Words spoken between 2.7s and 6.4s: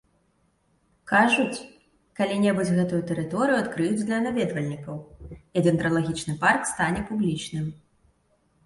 гэтую тэрыторыю адкрыюць для наведвальнікаў, і дэндралагічны